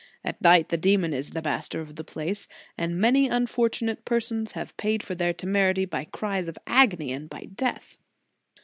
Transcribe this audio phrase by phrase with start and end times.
[0.23, 5.03] At night the demon is master of the place, and many unfortunate persons have paid
[5.03, 7.97] for their temerity by cries of agony and by death.